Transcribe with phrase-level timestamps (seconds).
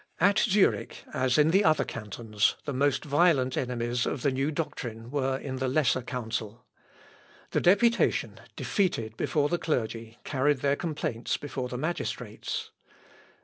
[0.19, 5.11] At Zurich, as in the other cantons, the most violent enemies of the new doctrine
[5.11, 6.65] were in the Lesser Council.
[7.51, 12.71] The deputation, defeated before the clergy, carried their complaints before the magistrates.